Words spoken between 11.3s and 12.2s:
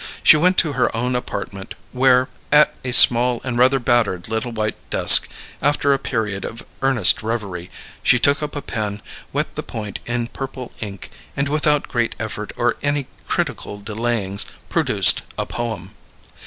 and without great